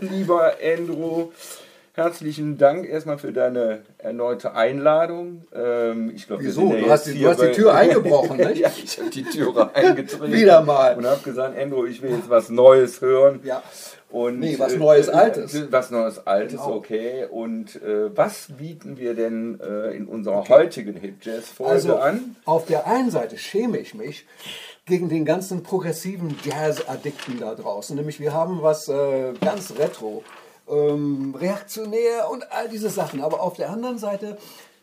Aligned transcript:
Lieber 0.00 0.56
Andrew, 0.62 1.30
herzlichen 1.98 2.58
Dank 2.58 2.88
erstmal 2.88 3.18
für 3.18 3.32
deine 3.32 3.82
erneute 3.98 4.54
Einladung. 4.54 5.46
Ähm, 5.52 6.12
ich 6.14 6.28
glaub, 6.28 6.40
Wieso? 6.40 6.72
Ja 6.72 6.80
du, 6.80 6.90
hast 6.90 7.06
die, 7.08 7.18
du 7.18 7.28
hast 7.28 7.42
die 7.42 7.52
Tür 7.52 7.74
eingebrochen, 7.74 8.36
nicht? 8.48 8.58
ja, 8.58 8.70
ich 8.82 8.98
habe 8.98 9.10
die 9.10 9.24
Türe 9.24 9.74
eingetreten. 9.74 10.32
Wieder 10.32 10.62
mal. 10.62 10.96
Und 10.96 11.06
habe 11.06 11.20
gesagt, 11.22 11.58
Andrew, 11.58 11.84
ich 11.86 12.00
will 12.00 12.12
jetzt 12.12 12.30
was 12.30 12.50
Neues 12.50 13.00
hören. 13.00 13.40
Ja. 13.42 13.62
Und, 14.10 14.38
nee, 14.38 14.58
was 14.58 14.76
Neues, 14.76 15.08
äh, 15.08 15.12
Altes. 15.12 15.70
Was 15.70 15.90
Neues, 15.90 16.26
Altes, 16.26 16.60
genau. 16.60 16.76
okay. 16.76 17.26
Und 17.30 17.82
äh, 17.82 18.16
was 18.16 18.46
bieten 18.56 18.96
wir 18.96 19.14
denn 19.14 19.60
äh, 19.60 19.90
in 19.90 20.06
unserer 20.06 20.38
okay. 20.38 20.52
heutigen 20.54 20.94
Hip-Jazz-Folge 20.94 21.72
also, 21.72 21.96
an? 21.96 22.36
Auf 22.44 22.64
der 22.64 22.86
einen 22.86 23.10
Seite 23.10 23.36
schäme 23.36 23.76
ich 23.76 23.94
mich 23.94 24.24
gegen 24.86 25.08
den 25.10 25.26
ganzen 25.26 25.62
progressiven 25.62 26.38
Jazz-Addikten 26.42 27.40
da 27.40 27.54
draußen. 27.54 27.94
Nämlich 27.96 28.20
wir 28.20 28.32
haben 28.32 28.62
was 28.62 28.88
äh, 28.88 29.34
ganz 29.42 29.74
retro, 29.78 30.22
ähm, 30.70 31.34
reaktionär 31.34 32.30
und 32.30 32.50
all 32.52 32.68
diese 32.68 32.90
Sachen. 32.90 33.20
Aber 33.20 33.40
auf 33.40 33.54
der 33.54 33.70
anderen 33.70 33.98
Seite 33.98 34.38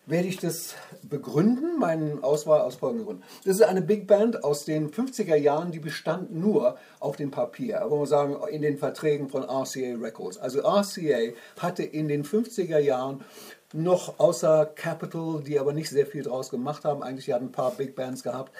werde 0.05 0.27
ich 0.27 0.37
das 0.37 0.75
begründen, 1.01 1.79
meinen 1.79 2.23
Auswahl 2.23 2.61
aus 2.61 2.75
folgenden 2.75 3.05
Gründen. 3.07 3.23
Das 3.43 3.55
ist 3.55 3.63
eine 3.63 3.81
Big 3.81 4.07
Band 4.07 4.43
aus 4.43 4.65
den 4.65 4.91
50er 4.91 5.35
Jahren, 5.35 5.71
die 5.71 5.79
bestand 5.79 6.33
nur 6.33 6.77
auf 6.99 7.15
dem 7.15 7.31
Papier, 7.31 7.81
aber 7.81 7.97
man 7.97 8.05
sagen, 8.05 8.37
in 8.49 8.61
den 8.61 8.77
Verträgen 8.77 9.29
von 9.29 9.43
RCA 9.43 9.95
Records. 9.99 10.37
Also 10.37 10.59
RCA 10.59 11.33
hatte 11.57 11.83
in 11.83 12.07
den 12.07 12.23
50er 12.23 12.77
Jahren 12.77 13.23
noch 13.73 14.19
außer 14.19 14.67
Capital, 14.67 15.41
die 15.41 15.59
aber 15.59 15.73
nicht 15.73 15.89
sehr 15.89 16.05
viel 16.05 16.23
draus 16.23 16.49
gemacht 16.49 16.85
haben, 16.85 17.03
eigentlich 17.03 17.31
hatten 17.31 17.45
ein 17.45 17.51
paar 17.51 17.71
Big 17.71 17.95
Bands 17.95 18.23
gehabt, 18.23 18.51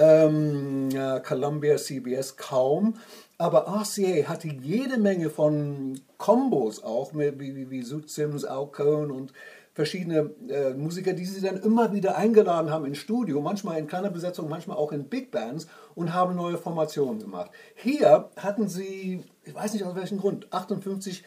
ähm, 0.00 0.88
Columbia, 1.22 1.76
CBS 1.76 2.36
kaum, 2.36 2.94
aber 3.38 3.66
RCA 3.66 4.28
hatte 4.28 4.48
jede 4.48 4.98
Menge 4.98 5.30
von 5.30 6.00
Combos 6.18 6.82
auch, 6.82 7.12
wie, 7.14 7.38
wie, 7.38 7.70
wie 7.70 7.82
Zoot 7.82 8.10
Sims, 8.10 8.44
Al 8.44 8.66
Cohn 8.66 9.10
und 9.10 9.32
verschiedene 9.72 10.30
äh, 10.48 10.74
Musiker, 10.74 11.12
die 11.12 11.24
sie 11.24 11.40
dann 11.40 11.62
immer 11.62 11.92
wieder 11.92 12.16
eingeladen 12.16 12.70
haben 12.70 12.84
ins 12.84 12.98
Studio, 12.98 13.40
manchmal 13.40 13.78
in 13.78 13.86
kleiner 13.86 14.10
Besetzung, 14.10 14.48
manchmal 14.48 14.76
auch 14.76 14.92
in 14.92 15.04
Big 15.04 15.30
Bands 15.30 15.68
und 15.94 16.12
haben 16.12 16.34
neue 16.34 16.58
Formationen 16.58 17.20
gemacht. 17.20 17.50
Hier 17.74 18.28
hatten 18.36 18.68
sie, 18.68 19.24
ich 19.44 19.54
weiß 19.54 19.72
nicht 19.72 19.84
aus 19.84 19.94
welchem 19.94 20.18
Grund, 20.18 20.52
58 20.52 21.24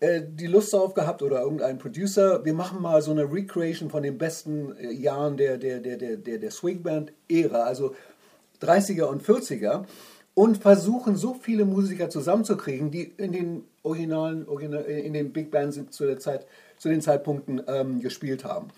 äh, 0.00 0.20
die 0.26 0.48
Lust 0.48 0.72
darauf 0.72 0.94
gehabt 0.94 1.22
oder 1.22 1.42
irgendein 1.42 1.78
Producer, 1.78 2.44
wir 2.44 2.54
machen 2.54 2.82
mal 2.82 3.02
so 3.02 3.12
eine 3.12 3.30
Recreation 3.30 3.88
von 3.88 4.02
den 4.02 4.18
besten 4.18 4.74
äh, 4.76 4.90
Jahren 4.90 5.36
der, 5.36 5.58
der, 5.58 5.78
der, 5.78 5.96
der, 5.96 6.16
der, 6.16 6.38
der 6.38 6.50
Swingband-Ära, 6.50 7.62
also 7.62 7.94
30er 8.62 9.04
und 9.04 9.22
40er 9.22 9.84
und 10.34 10.58
versuchen 10.58 11.16
so 11.16 11.34
viele 11.34 11.64
Musiker 11.64 12.08
zusammenzukriegen, 12.08 12.90
die 12.90 13.12
in 13.16 13.32
den 13.32 13.64
originalen, 13.82 14.48
original, 14.48 14.82
in 14.84 15.12
den 15.12 15.32
Big 15.32 15.50
Bands 15.50 15.78
zu 15.90 16.06
der 16.06 16.18
Zeit 16.18 16.46
zu 16.78 16.88
den 16.88 17.00
Zeitpunkten 17.00 17.62
ähm, 17.68 18.00
gespielt 18.00 18.44
haben. 18.44 18.68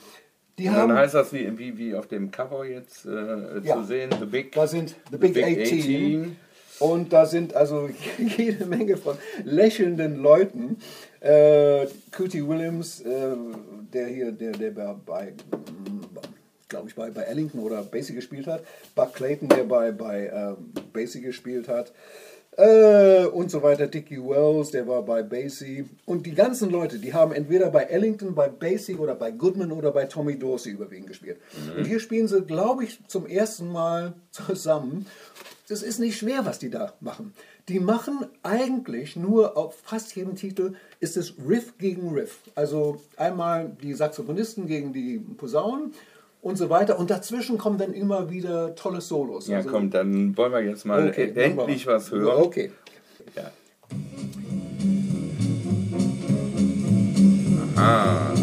Die 0.58 0.68
und 0.68 0.74
dann 0.74 0.82
haben, 0.82 0.92
heißt 0.92 1.14
das 1.14 1.32
wie, 1.32 1.58
wie, 1.58 1.78
wie 1.78 1.94
auf 1.94 2.06
dem 2.06 2.30
Cover 2.30 2.64
jetzt 2.64 3.06
äh, 3.06 3.60
ja, 3.62 3.76
zu 3.76 3.84
sehen, 3.84 4.10
The 4.18 4.26
Big, 4.26 4.52
da 4.52 4.66
sind 4.66 4.94
The 5.10 5.16
Big, 5.16 5.34
the 5.34 5.40
Big 5.42 5.60
18. 5.62 5.78
18. 5.80 6.36
Und 6.80 7.12
da 7.12 7.24
sind 7.24 7.54
also 7.54 7.88
jede 8.18 8.66
Menge 8.66 8.96
von 8.96 9.16
lächelnden 9.44 10.16
Leuten. 10.16 10.76
Äh, 11.20 11.86
Cootie 12.14 12.46
Williams, 12.46 13.00
äh, 13.00 13.34
der 13.92 14.08
hier, 14.08 14.32
der, 14.32 14.52
der 14.52 14.70
bei, 14.70 15.32
glaube 16.68 16.88
ich, 16.88 16.94
bei, 16.94 17.10
bei 17.10 17.22
Ellington 17.22 17.60
oder 17.60 17.82
Basie 17.82 18.14
gespielt 18.14 18.46
hat. 18.46 18.62
Buck 18.94 19.14
Clayton, 19.14 19.48
der 19.48 19.64
bei, 19.64 19.92
bei 19.92 20.26
äh, 20.26 20.54
Basie 20.92 21.20
gespielt 21.20 21.68
hat 21.68 21.92
äh, 22.56 23.24
und 23.26 23.50
so 23.50 23.62
weiter. 23.62 23.86
Dickie 23.86 24.18
Wells, 24.18 24.70
der 24.70 24.86
war 24.86 25.02
bei 25.02 25.22
Basie. 25.22 25.88
Und 26.06 26.26
die 26.26 26.34
ganzen 26.34 26.70
Leute, 26.70 26.98
die 26.98 27.12
haben 27.12 27.32
entweder 27.32 27.70
bei 27.70 27.84
Ellington, 27.84 28.34
bei 28.34 28.48
Basie 28.48 28.96
oder 28.96 29.14
bei 29.14 29.30
Goodman 29.30 29.72
oder 29.72 29.92
bei 29.92 30.04
Tommy 30.04 30.38
Dorsey 30.38 30.72
überwiegend 30.72 31.08
gespielt. 31.08 31.38
Mhm. 31.52 31.78
Und 31.78 31.84
hier 31.86 32.00
spielen 32.00 32.28
sie, 32.28 32.42
glaube 32.42 32.84
ich, 32.84 32.98
zum 33.08 33.26
ersten 33.26 33.72
Mal 33.72 34.14
zusammen. 34.30 35.06
Das 35.68 35.82
ist 35.82 35.98
nicht 35.98 36.18
schwer, 36.18 36.44
was 36.44 36.58
die 36.58 36.70
da 36.70 36.92
machen. 37.00 37.32
Die 37.68 37.80
machen 37.80 38.26
eigentlich 38.42 39.16
nur 39.16 39.56
auf 39.56 39.76
fast 39.82 40.14
jedem 40.14 40.36
Titel 40.36 40.74
ist 41.00 41.16
es 41.16 41.34
Riff 41.48 41.78
gegen 41.78 42.10
Riff. 42.12 42.38
Also 42.54 43.00
einmal 43.16 43.74
die 43.82 43.94
Saxophonisten 43.94 44.66
gegen 44.66 44.92
die 44.92 45.18
Posaunen 45.18 45.94
und 46.44 46.56
so 46.56 46.68
weiter. 46.68 46.98
Und 46.98 47.10
dazwischen 47.10 47.56
kommen 47.56 47.78
dann 47.78 47.94
immer 47.94 48.30
wieder 48.30 48.74
tolle 48.74 49.00
Solos. 49.00 49.48
Ja, 49.48 49.56
also, 49.58 49.70
komm, 49.70 49.90
dann 49.90 50.36
wollen 50.36 50.52
wir 50.52 50.60
jetzt 50.60 50.84
mal 50.84 51.08
okay, 51.08 51.32
endlich 51.34 51.86
was 51.86 52.10
hören. 52.10 52.42
Okay. 52.44 52.70
Ja. 53.34 53.50
Aha. 57.76 58.34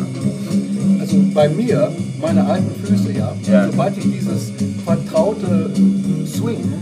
Also 0.99 1.17
bei 1.33 1.47
mir, 1.47 1.95
meine 2.19 2.43
alten 2.43 2.73
Füße, 2.83 3.11
ja, 3.11 3.35
ja. 3.43 3.69
sobald 3.69 3.95
ich 3.97 4.03
dieses 4.03 4.51
vertraute 4.83 5.71
Swing, 6.25 6.73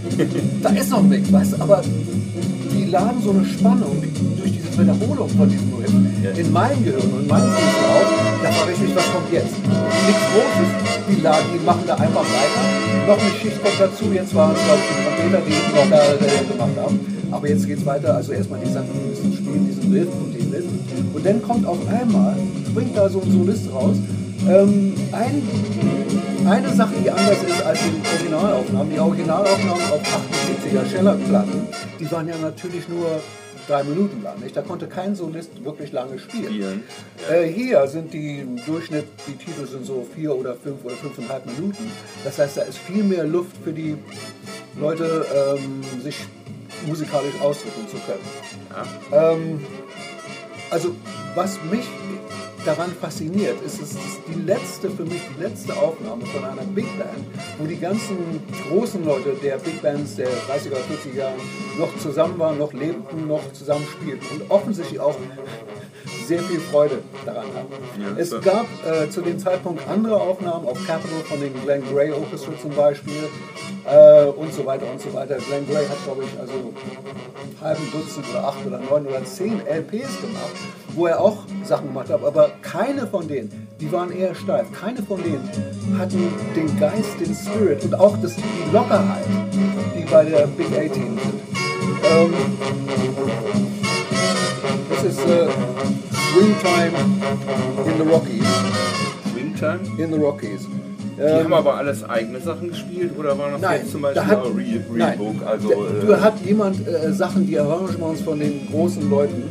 da 0.63 0.69
ist 0.69 0.89
noch 0.89 1.03
nichts, 1.03 1.31
weißt 1.33 1.53
du, 1.53 1.61
aber 1.61 1.83
laden 2.91 3.21
so 3.21 3.31
eine 3.31 3.45
Spannung 3.45 4.01
durch 4.37 4.51
diese 4.51 4.77
Wiederholung 4.77 5.29
von 5.29 5.49
diesem 5.49 5.73
Riff 5.75 5.93
ja. 6.23 6.31
in 6.31 6.51
meinem 6.51 6.83
Gehirn 6.83 7.09
und 7.13 7.21
in 7.21 7.27
meinen 7.27 7.49
Füßen 7.49 7.85
auf, 7.85 8.07
da 8.43 8.51
frage 8.51 8.71
ich 8.73 8.79
mich, 8.79 8.95
was 8.95 9.05
kommt 9.13 9.31
jetzt? 9.31 9.55
Nichts 10.07 10.25
Großes, 10.33 10.69
die 11.09 11.21
laden, 11.21 11.45
die 11.53 11.65
machen 11.65 11.83
da 11.85 11.95
einfach 11.95 12.25
weiter. 12.25 12.63
Noch 13.07 13.19
eine 13.19 13.31
Schicht 13.41 13.63
kommt 13.63 13.79
dazu, 13.79 14.05
jetzt 14.13 14.33
waren 14.35 14.55
es 14.55 14.63
glaube 14.65 14.81
ich 14.81 14.89
die 14.89 15.03
Trompeter, 15.05 15.41
die 15.45 15.75
noch 15.75 15.89
da 15.89 16.13
äh, 16.13 16.45
gemacht 16.45 16.77
haben. 16.77 16.99
Aber 17.31 17.47
jetzt 17.47 17.67
geht 17.67 17.77
es 17.77 17.85
weiter, 17.85 18.15
also 18.15 18.31
erstmal 18.31 18.59
die 18.59 18.71
Sachen 18.71 18.89
müssen 19.07 19.33
spielen, 19.33 19.67
diesen 19.67 19.93
Riff 19.93 20.07
und 20.19 20.33
den 20.33 20.51
Riff. 20.51 20.65
Und 21.13 21.25
dann 21.25 21.41
kommt 21.41 21.65
auf 21.65 21.77
einmal, 21.87 22.35
springt 22.67 22.97
da 22.97 23.07
so 23.09 23.21
ein 23.21 23.31
Solist 23.31 23.71
raus, 23.71 23.97
ähm, 24.47 24.95
ein, 25.11 25.41
eine 26.47 26.73
Sache, 26.73 26.93
die 27.03 27.09
anders 27.09 27.43
ist 27.43 27.61
als 27.63 27.79
die 27.79 28.07
Originalaufnahmen. 28.15 28.93
Die 28.93 28.99
Originalaufnahmen 28.99 29.83
auf 29.91 30.01
78er 30.01 30.89
Scheller-Platten, 30.89 31.67
die 31.99 32.11
waren 32.11 32.27
ja 32.27 32.37
natürlich 32.37 32.87
nur 32.87 33.21
drei 33.67 33.83
Minuten 33.83 34.23
lang. 34.23 34.39
Nicht? 34.39 34.55
Da 34.55 34.61
konnte 34.61 34.87
kein 34.87 35.15
Solist 35.15 35.63
wirklich 35.63 35.91
lange 35.91 36.17
spielen. 36.17 36.45
spielen. 36.45 36.83
Äh, 37.29 37.47
hier 37.47 37.87
sind 37.87 38.13
die 38.13 38.39
im 38.39 38.57
Durchschnitt, 38.65 39.05
die 39.27 39.33
Titel 39.33 39.65
sind 39.67 39.85
so 39.85 40.07
vier 40.15 40.35
oder 40.35 40.55
fünf 40.55 40.83
oder 40.83 40.95
fünfeinhalb 40.95 41.45
Minuten. 41.45 41.91
Das 42.23 42.39
heißt, 42.39 42.57
da 42.57 42.61
ist 42.63 42.79
viel 42.79 43.03
mehr 43.03 43.25
Luft 43.25 43.55
für 43.63 43.73
die 43.73 43.95
Leute, 44.79 45.25
ähm, 45.35 45.83
sich 46.01 46.15
musikalisch 46.87 47.39
ausdrücken 47.41 47.87
zu 47.87 47.97
können. 47.97 48.91
Ja. 49.11 49.33
Ähm, 49.33 49.59
also 50.71 50.95
was 51.35 51.57
mich 51.69 51.87
daran 52.69 52.91
fasziniert, 52.91 53.59
ist 53.65 53.81
es 53.81 53.95
die 54.27 54.41
letzte, 54.41 54.91
für 54.91 55.03
mich 55.03 55.21
die 55.35 55.41
letzte 55.41 55.75
Aufnahme 55.75 56.23
von 56.27 56.45
einer 56.45 56.61
Big 56.75 56.85
Band, 56.99 57.25
wo 57.57 57.65
die 57.65 57.77
ganzen 57.77 58.17
großen 58.69 59.03
Leute 59.03 59.33
der 59.41 59.57
Big 59.57 59.81
Bands 59.81 60.17
der 60.17 60.27
30er, 60.27 60.75
40er 60.75 61.17
Jahre 61.17 61.33
noch 61.79 61.97
zusammen 61.97 62.37
waren, 62.37 62.59
noch 62.59 62.71
lebten, 62.73 63.27
noch 63.27 63.41
zusammen 63.53 63.87
spielten 63.91 64.23
und 64.35 64.51
offensichtlich 64.51 64.99
auch 64.99 65.15
sehr 66.29 66.43
viel 66.43 66.59
Freude 66.59 66.99
daran 67.25 67.47
haben. 67.55 67.67
Ja, 67.99 68.21
es 68.21 68.29
gab 68.29 68.67
äh, 68.85 69.09
zu 69.09 69.21
dem 69.21 69.39
Zeitpunkt 69.39 69.81
andere 69.89 70.21
Aufnahmen 70.21 70.67
auf 70.67 70.77
Capitol 70.85 71.21
von 71.27 71.41
den 71.41 71.51
Glenn 71.63 71.81
Gray 71.91 72.11
Orchestra 72.11 72.51
zum 72.61 72.69
Beispiel 72.69 73.23
äh, 73.85 74.25
und 74.25 74.53
so 74.53 74.63
weiter 74.63 74.85
und 74.91 75.01
so 75.01 75.11
weiter. 75.11 75.37
Glenn 75.37 75.67
Gray 75.67 75.87
hat, 75.87 75.97
glaube 76.03 76.23
ich, 76.23 76.39
also 76.39 76.53
einen 76.53 77.61
halben 77.61 77.91
Dutzend 77.91 78.29
oder 78.29 78.47
acht 78.47 78.63
oder 78.63 78.77
neun 78.77 79.07
oder 79.07 79.25
zehn 79.25 79.59
LPs 79.65 80.21
gemacht, 80.21 80.55
wo 80.93 81.07
er 81.07 81.19
auch 81.19 81.37
Sachen 81.63 81.87
gemacht 81.87 82.09
hat, 82.09 82.23
aber 82.23 82.51
keine 82.61 83.07
von 83.07 83.27
denen, 83.27 83.67
die 83.81 83.91
waren 83.91 84.11
eher 84.11 84.35
steif, 84.35 84.67
keine 84.71 85.01
von 85.01 85.23
denen 85.23 85.49
hatten 85.97 86.31
den 86.55 86.79
Geist, 86.79 87.19
den 87.19 87.33
Spirit 87.33 87.83
und 87.85 87.95
auch 87.95 88.15
das, 88.21 88.35
die 88.35 88.71
Lockerheit, 88.71 89.25
die 89.97 90.03
bei 90.03 90.25
der 90.25 90.45
Big 90.45 90.67
18 90.67 90.91
sind. 90.91 91.19
Ähm, 92.03 92.33
das 94.91 95.03
ist 95.03 95.25
äh, 95.25 95.47
Swingtime 96.31 96.93
in 97.87 97.97
the 97.97 98.03
Rockies. 98.03 98.45
Swingtime? 99.31 99.99
In 99.99 100.11
the 100.11 100.17
Rockies. 100.17 100.67
Die 101.17 101.21
ähm, 101.21 101.43
haben 101.45 101.53
aber 101.53 101.75
alles 101.75 102.03
eigene 102.03 102.39
Sachen 102.39 102.69
gespielt 102.69 103.11
oder 103.17 103.37
war 103.37 103.51
das 103.51 103.61
nein, 103.61 103.81
jetzt 103.81 103.91
zum 103.91 104.03
Beispiel 104.03 104.25
hat, 104.25 104.45
Re 104.45 104.83
Rebook? 104.93 105.35
Also, 105.45 105.85
da, 106.07 106.17
äh, 106.17 106.21
hat 106.21 106.33
jemand 106.45 106.87
äh, 106.87 107.11
Sachen, 107.11 107.45
die 107.45 107.59
Arrangements 107.59 108.21
von 108.21 108.39
den 108.39 108.69
großen 108.71 109.09
Leuten 109.09 109.43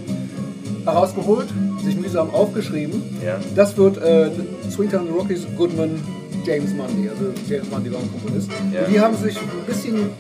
herausgeholt, 0.85 1.49
sich 1.85 1.97
mühsam 1.97 2.31
aufgeschrieben. 2.31 3.03
Ja. 3.25 3.39
Das 3.55 3.77
wird 3.77 3.99
äh, 3.99 4.31
Swingtime 4.71 5.03
in 5.03 5.09
the 5.09 5.15
Rockies, 5.15 5.47
Goodman, 5.57 6.01
James 6.47 6.73
Mundy. 6.73 7.11
Also 7.11 7.33
James 7.49 7.71
Mundy 7.71 7.93
war 7.93 8.01
ein 8.01 8.11
Komponist. 8.13 8.51
Ja. 8.73 8.83
Die 8.89 9.01
haben 9.01 9.17
sich 9.17 9.37
ein 9.37 9.67
bisschen 9.67 10.11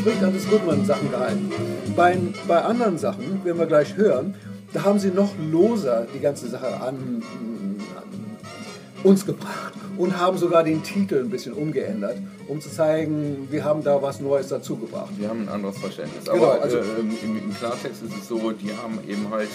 strikt 0.00 0.22
an 0.22 0.32
das 0.32 0.48
Goodman-Sachen 0.48 1.10
gehalten. 1.10 1.50
Bei, 1.94 2.16
bei 2.46 2.62
anderen 2.62 2.96
Sachen, 2.96 3.44
werden 3.44 3.58
wir 3.58 3.66
gleich 3.66 3.96
hören, 3.96 4.34
da 4.72 4.84
haben 4.84 4.98
sie 4.98 5.10
noch 5.10 5.32
loser 5.50 6.06
die 6.14 6.20
ganze 6.20 6.48
Sache 6.48 6.80
an, 6.80 7.22
an 7.96 8.26
uns 9.04 9.24
gebracht 9.24 9.74
und 9.96 10.18
haben 10.18 10.38
sogar 10.38 10.64
den 10.64 10.82
Titel 10.82 11.20
ein 11.20 11.30
bisschen 11.30 11.52
umgeändert 11.52 12.16
um 12.48 12.60
zu 12.60 12.70
zeigen, 12.70 13.48
wir 13.50 13.64
haben 13.64 13.82
da 13.82 14.00
was 14.00 14.20
Neues 14.20 14.48
dazugebracht. 14.48 15.10
Wir 15.18 15.28
haben 15.28 15.42
ein 15.42 15.48
anderes 15.48 15.78
Verständnis. 15.78 16.24
Genau, 16.24 16.36
Aber 16.36 16.62
also, 16.62 16.78
äh, 16.78 17.00
im, 17.00 17.36
im, 17.36 17.54
Klartext 17.56 18.02
ist 18.02 18.16
es 18.16 18.28
so, 18.28 18.52
die 18.52 18.70
haben 18.70 18.98
eben 19.08 19.30
halt 19.30 19.48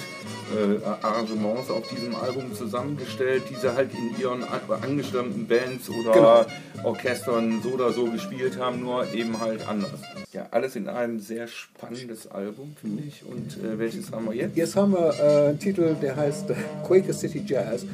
äh, 0.56 0.84
Arrangements 1.02 1.70
auf 1.70 1.88
diesem 1.88 2.16
Album 2.16 2.54
zusammengestellt, 2.54 3.44
die 3.50 3.56
sie 3.56 3.74
halt 3.74 3.92
in 3.94 4.20
ihren 4.20 4.44
angestammten 4.44 5.48
Bands 5.48 5.90
oder 5.90 6.12
genau. 6.12 6.90
Orchestern 6.90 7.62
so 7.62 7.70
oder 7.70 7.92
so 7.92 8.06
gespielt 8.06 8.58
haben, 8.60 8.82
nur 8.82 9.12
eben 9.14 9.40
halt 9.40 9.68
anders. 9.68 10.00
Ja, 10.34 10.48
alles 10.52 10.76
in 10.76 10.88
einem 10.88 11.20
sehr 11.20 11.48
spannendes 11.48 12.28
Album, 12.32 12.74
finde 12.80 13.04
ich. 13.04 13.26
Und 13.26 13.58
äh, 13.64 13.78
welches 13.78 14.12
haben 14.12 14.26
wir 14.26 14.34
jetzt? 14.34 14.56
Jetzt 14.56 14.76
haben 14.76 14.94
wir 14.94 15.14
äh, 15.20 15.50
einen 15.50 15.60
Titel, 15.60 15.96
der 16.02 16.16
heißt 16.16 16.46
Quaker 16.88 17.14
City 17.14 17.44
Jazz. 17.46 17.86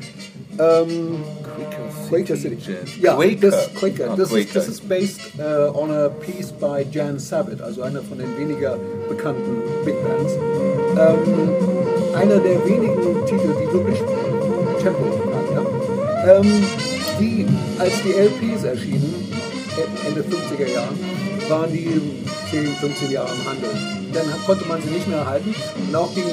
Ähm, 0.59 1.23
Quaker, 2.07 2.35
City, 2.35 2.55
City 2.55 2.71
Jazz. 2.71 2.89
Ja, 3.01 3.15
Quaker. 3.15 3.49
Das, 3.49 3.73
Quaker. 3.73 4.15
Das, 4.15 4.29
Quaker. 4.29 4.39
Ist, 4.39 4.55
das 4.55 4.67
ist 4.67 4.86
based 4.87 5.39
uh, 5.39 5.71
on 5.75 5.91
a 5.91 6.09
piece 6.09 6.51
by 6.51 6.83
Jan 6.91 7.19
Sabat, 7.19 7.61
also 7.61 7.81
einer 7.81 8.01
von 8.01 8.17
den 8.17 8.37
weniger 8.37 8.77
bekannten 9.09 9.61
Big 9.85 9.95
Bands. 10.03 10.33
Ähm, 10.97 12.15
einer 12.15 12.39
der 12.39 12.65
wenigen 12.65 13.25
Titel, 13.25 13.53
die 13.59 13.73
wirklich 13.73 13.99
Tempo 14.81 15.05
haben. 15.33 15.53
Ja? 15.53 16.37
Ähm, 16.37 16.63
die, 17.19 17.45
als 17.79 17.93
die 18.03 18.13
LPs 18.13 18.63
erschienen, 18.63 19.31
Ende 20.05 20.21
50er 20.21 20.73
Jahren, 20.73 20.97
waren 21.49 21.71
die 21.71 22.01
10, 22.49 22.67
15 22.75 23.11
Jahre 23.11 23.29
im 23.29 23.49
Handel. 23.49 23.69
Dann 24.13 24.25
konnte 24.45 24.65
man 24.67 24.81
sie 24.81 24.89
nicht 24.89 25.07
mehr 25.07 25.19
erhalten 25.19 25.53
und 25.87 25.95
auch 25.95 26.13
die 26.13 26.23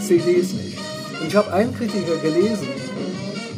CDs 0.00 0.52
nicht. 0.54 0.78
Und 1.20 1.28
ich 1.28 1.36
habe 1.36 1.52
einen 1.52 1.76
Kritiker 1.76 2.16
gelesen, 2.22 2.68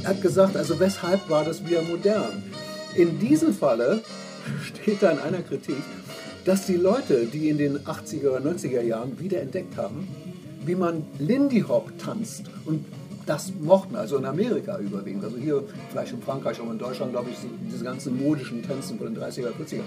hat 0.05 0.21
gesagt, 0.23 0.57
also 0.57 0.81
weshalb 0.81 1.29
war 1.29 1.45
das 1.45 1.65
wieder 1.65 1.83
modern? 1.83 2.43
In 2.95 3.19
diesem 3.19 3.55
Falle 3.55 4.01
steht 4.65 5.03
da 5.03 5.11
in 5.11 5.19
einer 5.19 5.43
Kritik, 5.43 5.83
dass 6.45 6.67
die 6.67 6.77
Leute, 6.77 7.27
die 7.27 7.49
in 7.49 7.59
den 7.59 7.79
80er 7.81 8.31
oder 8.31 8.51
90er 8.51 8.83
Jahren 8.83 9.19
wieder 9.19 9.41
entdeckt 9.41 9.77
haben, 9.77 10.09
wie 10.65 10.75
man 10.75 11.05
Lindy 11.19 11.61
Hop 11.61 11.91
tanzt 11.99 12.45
und 12.65 12.85
das 13.27 13.53
mochten, 13.61 13.95
also 13.95 14.17
in 14.17 14.25
Amerika 14.25 14.79
überwiegend. 14.79 15.25
Also 15.25 15.37
hier, 15.37 15.63
vielleicht 15.91 16.13
in 16.13 16.21
Frankreich, 16.21 16.59
aber 16.61 16.73
in 16.73 16.79
Deutschland, 16.79 17.13
glaube 17.13 17.31
ich, 17.31 17.37
diese 17.73 17.85
ganzen 17.85 18.21
modischen 18.21 18.63
Tänzen 18.63 18.99
von 18.99 19.13
den 19.15 19.23
30er, 19.23 19.49
40er, 19.49 19.83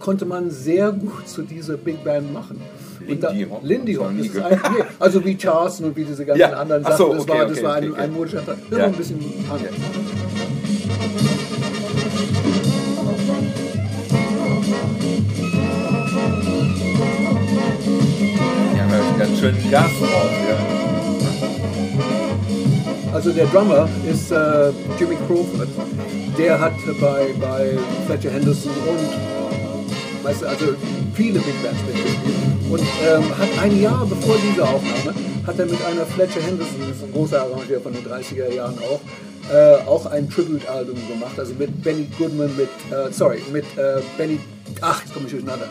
konnte 0.00 0.24
man 0.24 0.50
sehr 0.50 0.90
gut 0.90 1.28
zu 1.28 1.42
dieser 1.42 1.76
Big 1.76 2.02
Band 2.02 2.32
machen. 2.32 2.60
Lindy 3.06 3.46
Hop? 3.48 3.60
Lindy 3.62 3.94
Hop, 3.94 4.10
das 4.16 4.26
ist 4.26 4.38
ein, 4.38 4.60
nee, 4.76 4.84
also 4.98 5.24
wie 5.24 5.36
Charleston 5.36 5.86
und 5.86 5.96
wie 5.96 6.04
diese 6.04 6.24
ganzen 6.26 6.40
ja. 6.40 6.52
anderen 6.52 6.82
Sachen, 6.82 6.96
so, 6.96 7.10
okay, 7.12 7.18
das 7.18 7.28
war, 7.28 7.46
das 7.46 7.58
okay, 7.58 7.62
war 7.62 7.74
ein, 7.74 7.90
okay. 7.90 8.00
ein 8.00 8.12
modischer 8.12 8.44
Tanz. 8.44 8.58
Immer 8.70 8.78
ja. 8.80 8.86
ein 8.86 8.92
bisschen 8.92 9.18
Punk. 9.48 9.60
Schön 19.40 19.70
Gas 19.70 19.90
drauf, 19.98 20.30
ja. 20.48 20.58
Also 23.14 23.32
der 23.32 23.46
Drummer 23.46 23.88
ist 24.08 24.30
äh, 24.30 24.70
Jimmy 24.98 25.16
Crawford. 25.26 25.68
Der 26.36 26.60
hat 26.60 26.74
bei, 27.00 27.34
bei 27.40 27.78
Fletcher 28.06 28.30
Henderson 28.30 28.72
und 28.86 30.24
weißt 30.24 30.42
du, 30.42 30.46
also 30.46 30.66
viele 31.14 31.40
Big 31.40 31.62
Bands 31.62 31.80
mitgespielt. 31.86 32.36
Und 32.70 32.82
ähm, 32.82 33.24
hat 33.38 33.48
ein 33.62 33.80
Jahr 33.80 34.06
bevor 34.06 34.36
diese 34.46 34.62
Aufnahme, 34.62 35.14
hat 35.46 35.58
er 35.58 35.66
mit 35.66 35.82
einer 35.86 36.04
Fletcher 36.04 36.42
Henderson, 36.42 36.80
das 36.80 36.98
ist 36.98 37.04
ein 37.04 37.12
großer 37.12 37.40
Arrangeur 37.40 37.80
von 37.80 37.94
den 37.94 38.04
30er 38.04 38.54
Jahren 38.54 38.78
auch, 38.78 39.00
äh, 39.52 39.76
auch 39.88 40.04
ein 40.06 40.28
Tribute-Album 40.28 40.96
gemacht. 41.08 41.38
Also 41.38 41.54
mit 41.54 41.82
Benny 41.82 42.08
Goodman, 42.18 42.54
mit, 42.56 42.68
äh, 42.90 43.10
sorry, 43.10 43.40
mit 43.50 43.64
äh, 43.78 44.02
Benny, 44.18 44.38
ach, 44.82 45.00
jetzt 45.02 45.14
komme 45.14 45.26
ich 45.26 45.32
durcheinander 45.32 45.66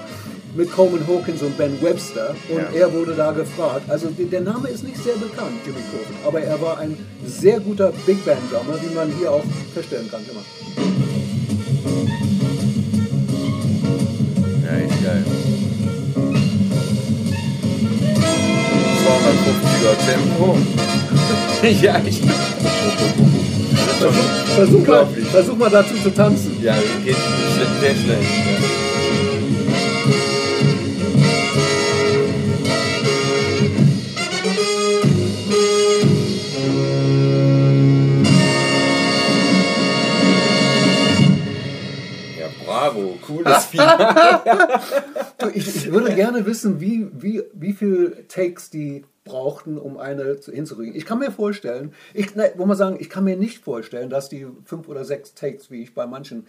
mit 0.55 0.71
Coleman 0.71 1.05
Hawkins 1.07 1.41
und 1.41 1.57
Ben 1.57 1.81
Webster 1.81 2.35
und 2.49 2.57
ja. 2.57 2.81
er 2.81 2.93
wurde 2.93 3.13
da 3.15 3.31
gefragt. 3.31 3.89
Also 3.89 4.09
der 4.09 4.41
Name 4.41 4.69
ist 4.69 4.83
nicht 4.83 4.97
sehr 4.97 5.15
bekannt, 5.15 5.53
Jimmy 5.65 5.79
Corbin, 5.91 6.17
aber 6.25 6.41
er 6.41 6.61
war 6.61 6.79
ein 6.79 6.97
sehr 7.25 7.59
guter 7.59 7.91
Big 8.05 8.23
Band 8.25 8.39
Drummer, 8.51 8.77
wie 8.81 8.93
man 8.93 9.11
hier 9.17 9.31
auch 9.31 9.43
feststellen 9.73 10.09
kann. 10.09 10.21
Immer. 10.29 10.41
Ja, 14.65 14.77
echt 14.77 15.03
geil. 15.03 15.23
250er 19.09 19.95
Tempo. 20.05 20.57
ja, 21.81 22.01
ich. 22.05 22.21
Versuch 24.55 24.87
mal, 24.87 25.07
versuch 25.31 25.57
mal 25.57 25.69
dazu 25.69 25.95
zu 26.01 26.13
tanzen. 26.13 26.57
Ja, 26.61 26.75
geht 27.03 27.15
sehr 27.81 27.95
schnell. 27.95 28.21
Ja. 28.21 28.88
Du, 45.37 45.49
ich, 45.53 45.67
ich, 45.67 45.91
würde 45.91 46.13
gerne 46.13 46.45
wissen, 46.45 46.79
wie, 46.79 47.09
wie, 47.13 47.43
wie 47.53 47.73
viele 47.73 48.27
Takes 48.27 48.69
die 48.69 49.05
brauchten, 49.23 49.77
um 49.77 49.97
eine 49.97 50.37
hinzukriegen. 50.43 50.95
Ich 50.95 51.05
kann 51.05 51.19
mir 51.19 51.31
vorstellen, 51.31 51.93
ich, 52.13 52.35
ne, 52.35 52.51
wo 52.55 52.65
man 52.65 52.77
sagen, 52.77 52.97
ich 52.99 53.09
kann 53.09 53.23
mir 53.23 53.37
nicht 53.37 53.63
vorstellen, 53.63 54.09
dass 54.09 54.29
die 54.29 54.47
fünf 54.65 54.87
oder 54.87 55.05
sechs 55.05 55.33
Takes, 55.33 55.71
wie 55.71 55.83
ich 55.83 55.93
bei 55.93 56.07
manchen 56.07 56.47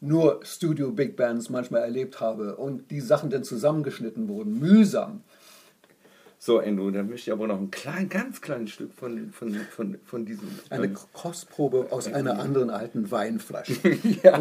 nur 0.00 0.40
Studio 0.44 0.92
Big 0.92 1.16
Bands 1.16 1.50
manchmal 1.50 1.82
erlebt 1.82 2.20
habe 2.20 2.56
und 2.56 2.90
die 2.90 3.00
Sachen 3.00 3.30
dann 3.30 3.44
zusammengeschnitten 3.44 4.28
wurden, 4.28 4.58
mühsam. 4.58 5.22
So, 6.40 6.60
Endo, 6.60 6.88
dann 6.92 7.08
möchte 7.08 7.30
ich 7.30 7.32
aber 7.32 7.48
noch 7.48 7.58
ein 7.58 7.72
klein, 7.72 8.08
ganz 8.08 8.40
kleines 8.40 8.70
Stück 8.70 8.94
von, 8.94 9.32
von, 9.32 9.56
von, 9.74 9.98
von 10.04 10.24
diesem. 10.24 10.48
Eine 10.70 10.92
Kostprobe 11.12 11.88
aus 11.90 12.06
einer 12.12 12.38
anderen 12.38 12.70
alten 12.70 13.10
Weinflasche. 13.10 13.74
ja, 14.22 14.40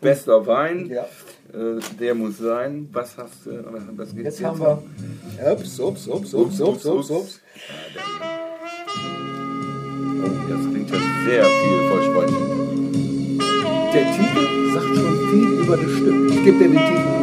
bester 0.00 0.44
Wein, 0.48 0.86
ja. 0.90 1.06
Äh, 1.52 1.80
der 2.00 2.16
muss 2.16 2.38
sein. 2.38 2.88
Was 2.92 3.16
hast 3.16 3.46
du? 3.46 3.64
Was 3.96 4.12
jetzt, 4.14 4.24
jetzt 4.24 4.44
haben 4.44 4.58
wir. 4.60 4.82
Ups, 5.52 5.78
ups, 5.78 6.08
ups, 6.08 6.34
ups, 6.34 6.60
ups, 6.60 6.86
ups, 6.86 7.10
ups. 7.10 7.40
Oh, 10.20 10.30
das 10.48 10.60
klingt 10.72 10.90
ja 10.90 10.98
sehr 11.24 11.44
vielversprechend. 11.44 12.58
Der 13.94 14.12
Titel 14.12 14.72
sagt 14.74 14.96
schon 14.96 15.18
viel 15.30 15.48
über 15.62 15.76
das 15.76 15.90
Stück. 15.92 16.30
Ich 16.30 16.44
gebe 16.44 16.58
dir 16.58 16.68
den 16.68 16.78
Titel 16.78 17.17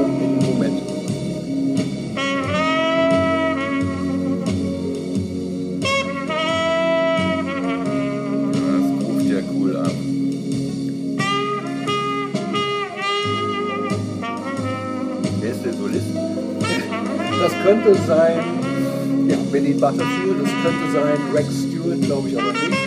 könnte 17.65 17.95
sein, 18.05 18.43
ja, 19.27 19.37
Billy 19.51 19.73
Butterfield, 19.73 20.37
es 20.43 20.51
könnte 20.61 20.91
sein 20.93 21.17
Rex 21.33 21.47
Stewart, 21.63 22.01
glaube 22.01 22.29
ich 22.29 22.37
aber 22.37 22.51
nicht. 22.51 22.77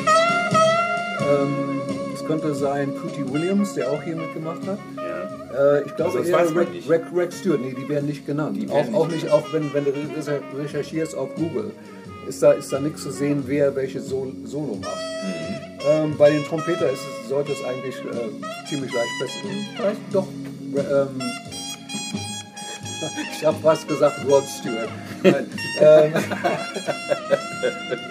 Ähm, 1.21 1.81
es 2.15 2.25
könnte 2.25 2.55
sein 2.55 2.95
Pooty 2.95 3.33
Williams, 3.33 3.75
der 3.75 3.91
auch 3.91 4.01
hier 4.05 4.15
mitgemacht 4.15 4.65
hat. 4.69 4.79
Ja. 4.97 5.79
Äh, 5.79 5.85
ich 5.85 5.97
glaube 5.97 6.19
also 6.19 6.31
eher 6.31 6.55
Rex, 6.55 6.89
Rex, 6.89 7.07
Rex, 7.13 7.39
Stewart, 7.41 7.61
nee, 7.61 7.75
die 7.77 7.89
werden 7.89 8.07
nicht 8.07 8.25
genannt. 8.25 8.57
Werden 8.57 8.95
auch, 8.95 9.09
nicht 9.09 9.33
auch 9.33 9.43
nicht, 9.43 9.49
auch 9.49 9.53
wenn, 9.53 9.75
wenn 9.75 9.85
du 9.85 9.93
recherchierst 10.57 11.17
auf 11.17 11.35
Google, 11.35 11.73
ist 12.29 12.41
da, 12.41 12.53
ist 12.53 12.73
da 12.73 12.79
nichts 12.79 13.03
zu 13.03 13.11
sehen, 13.11 13.43
wer 13.47 13.75
welche 13.75 14.01
Solo 14.01 14.33
macht. 14.81 14.97
Mhm. 15.25 15.79
Ähm, 15.91 16.15
bei 16.17 16.31
den 16.31 16.45
Trompeter 16.45 16.89
ist 16.89 17.01
es, 17.01 17.29
sollte 17.29 17.51
es 17.51 17.65
eigentlich 17.65 17.97
äh, 17.97 18.69
ziemlich 18.69 18.93
leicht 18.93 19.11
besser. 19.21 19.39
Vielleicht 19.77 20.01
doch 20.13 20.27
ähm, 20.77 21.21
ich 23.33 23.45
habe 23.45 23.57
fast 23.63 23.87
gesagt 23.89 24.17
Rod 24.29 24.45
Stewart. 24.47 24.89
ähm, 25.25 26.13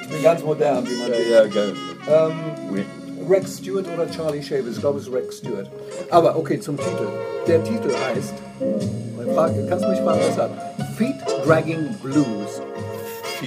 ich 0.02 0.08
bin 0.10 0.24
ganz 0.24 0.44
modern, 0.44 0.86
wie 0.88 0.96
man 0.96 1.12
ja, 1.12 1.44
ja, 1.44 1.48
geil. 1.48 1.74
Ähm, 2.10 2.86
Rex 3.30 3.58
Stewart 3.58 3.86
oder 3.94 4.10
Charlie 4.10 4.42
Shaver? 4.42 4.70
Ich 4.72 4.80
glaube, 4.80 5.00
es 5.00 5.08
ist 5.08 5.14
Rex 5.14 5.38
Stewart. 5.38 5.70
Aber 6.10 6.38
okay, 6.38 6.60
zum 6.60 6.78
Titel. 6.78 7.08
Der 7.46 7.64
Titel 7.64 7.90
heißt, 7.90 8.34
kannst 9.70 9.86
du 9.86 9.90
mich 9.90 10.00
fragen, 10.00 10.22
weshalb? 10.28 10.52
Feet 10.98 11.16
Dragging 11.46 11.96
Blues. 12.02 12.62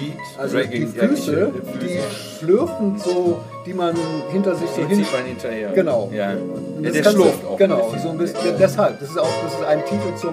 Feet 0.00 0.16
also 0.38 0.57
dragging, 0.57 0.92
die 0.92 0.99
Füße, 0.99 1.52
die 1.83 1.99
schlürfen 2.38 2.99
so, 2.99 3.40
die 3.66 3.75
man 3.75 3.95
hinter 4.33 4.54
sich 4.54 4.71
so 4.71 4.87
hin... 4.87 5.04
man 5.12 5.25
hinterher. 5.26 5.73
Genau. 5.73 6.11
Ja. 6.12 6.33
Ja, 6.80 6.90
der 6.90 7.04
schlurft 7.04 7.45
auch. 7.45 7.57
Genau, 7.59 7.95
so 8.02 8.11
ein 8.11 8.19
bisschen, 8.19 8.40
ja. 8.45 8.52
deshalb. 8.59 8.99
Das 9.00 9.11
ist 9.11 9.19
auch 9.19 9.28
das 9.45 9.54
ist 9.54 9.64
ein 9.64 9.85
Titel 9.85 10.16
zum, 10.16 10.30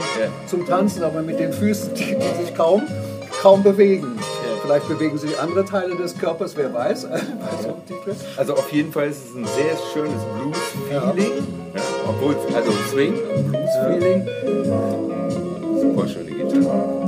zum 0.47 0.65
Tanzen, 0.65 1.03
aber 1.03 1.21
mit 1.21 1.39
den 1.39 1.51
Füßen, 1.51 1.93
die, 1.95 2.15
die 2.15 2.45
sich 2.45 2.55
kaum, 2.55 2.83
kaum 3.41 3.63
bewegen. 3.63 4.17
Vielleicht 4.63 4.87
bewegen 4.87 5.17
sich 5.17 5.39
andere 5.39 5.63
Teile 5.63 5.95
des 5.95 6.17
Körpers, 6.17 6.57
wer 6.57 6.73
weiß. 6.73 7.05
also 8.37 8.53
auf 8.53 8.71
jeden 8.71 8.91
Fall 8.91 9.07
ist 9.07 9.29
es 9.29 9.35
ein 9.35 9.45
sehr 9.45 9.77
schönes 9.93 10.21
Blues-Feeling. 10.35 11.31
obwohl, 12.05 12.35
also 12.53 12.71
Swing, 12.89 13.13
Blues-Feeling, 13.49 14.27
super 15.81 16.07
schöne 16.07 16.31
Gitarre. 16.31 17.06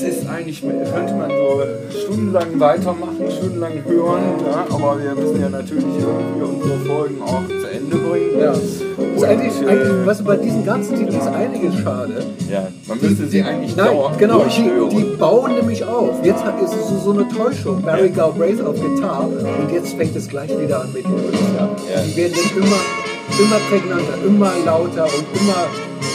Ja, 0.00 0.08
es 0.08 0.16
ist 0.16 0.28
eigentlich, 0.28 0.60
könnte 0.60 1.14
man 1.14 1.30
so 1.30 1.62
stundenlang 2.04 2.60
weitermachen, 2.60 3.30
stundenlang 3.30 3.72
hören, 3.84 4.22
ja, 4.44 4.66
aber 4.68 4.98
wir 5.02 5.14
müssen 5.14 5.40
ja 5.40 5.48
natürlich 5.48 5.84
irgendwie 5.84 6.42
unsere 6.42 6.78
Folgen 6.80 7.22
auch 7.22 7.46
zu 7.46 7.70
Ende 7.70 7.96
bringen. 7.96 8.38
Ja. 8.38 8.52
Und, 8.52 9.24
eigentlich, 9.24 9.62
äh, 9.62 9.70
eigentlich, 9.70 10.06
was 10.06 10.22
bei 10.22 10.36
diesen 10.36 10.64
ganzen 10.64 10.96
Titeln 10.96 11.18
ist 11.18 11.26
einiges 11.26 11.74
schade. 11.76 12.24
Ja, 12.50 12.68
man 12.86 13.00
müsste 13.00 13.24
die, 13.24 13.30
sie 13.30 13.42
eigentlich 13.42 13.76
nein, 13.76 13.96
genau, 14.18 14.44
die, 14.44 14.96
die, 14.96 15.16
bauen 15.16 15.54
nämlich 15.54 15.84
auf. 15.84 16.22
Jetzt 16.22 16.44
ist 16.44 16.74
es 16.74 16.88
so, 16.88 16.98
so 16.98 17.10
eine 17.12 17.28
Täuschung. 17.28 17.82
Barry 17.82 18.08
ja. 18.08 18.14
Galbraith 18.14 18.60
auf 18.60 18.74
Gitarre 18.74 19.28
und 19.28 19.72
jetzt 19.72 19.94
fängt 19.94 20.14
es 20.14 20.28
gleich 20.28 20.50
wieder 20.58 20.82
an 20.82 20.92
mit 20.92 21.04
den 21.04 21.12
ja. 21.56 22.02
Die 22.02 22.16
werden 22.16 22.32
dann 22.34 22.62
immer, 22.62 22.80
immer 23.38 23.60
prägnanter, 23.70 24.26
immer 24.26 24.52
lauter 24.64 25.04
und 25.04 25.40
immer 25.40 25.66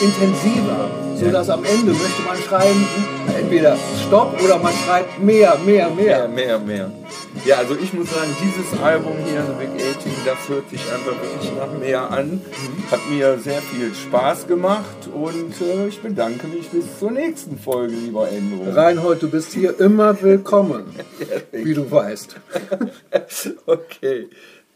intensiver 0.04 0.90
sodass 1.22 1.50
am 1.50 1.64
Ende 1.64 1.92
möchte 1.92 2.22
man 2.26 2.38
schreien, 2.38 2.86
entweder 3.42 3.76
Stopp 4.06 4.42
oder 4.44 4.58
man 4.60 4.74
schreibt 4.86 5.22
mehr, 5.22 5.58
mehr, 5.66 5.90
mehr. 5.90 6.28
Mehr, 6.28 6.28
mehr, 6.28 6.60
mehr. 6.60 6.92
Ja, 7.46 7.58
also 7.58 7.76
ich 7.76 7.94
muss 7.94 8.10
sagen, 8.10 8.36
dieses 8.42 8.80
Album 8.82 9.14
hier, 9.26 9.44
The 9.44 9.66
Big 9.66 9.70
18, 9.98 10.12
das 10.26 10.50
hört 10.50 10.70
sich 10.70 10.82
einfach 10.82 11.16
wirklich 11.22 11.52
nach 11.56 11.80
mehr 11.80 12.12
an. 12.12 12.42
Hat 12.92 13.00
mir 13.10 13.38
sehr 13.40 13.62
viel 13.62 13.94
Spaß 13.94 14.48
gemacht 14.48 15.10
und 15.14 15.54
äh, 15.62 15.88
ich 15.88 16.02
bedanke 16.02 16.48
mich 16.48 16.70
bis 16.70 17.00
zur 17.00 17.12
nächsten 17.12 17.58
Folge, 17.58 17.96
lieber 17.96 18.30
Endo. 18.30 18.72
Reinhold, 18.72 19.24
du 19.24 19.30
bist 19.30 19.54
hier 19.54 19.80
immer 19.80 20.22
willkommen, 20.22 20.94
wie 21.52 21.74
du 21.74 21.90
weißt. 21.90 22.36
okay. 23.66 24.30